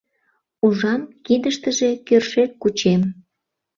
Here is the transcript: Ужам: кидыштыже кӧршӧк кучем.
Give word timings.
Ужам: 0.65 1.01
кидыштыже 1.25 1.89
кӧршӧк 2.07 2.51
кучем. 2.61 3.01